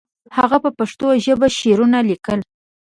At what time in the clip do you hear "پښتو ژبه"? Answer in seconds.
0.79-1.47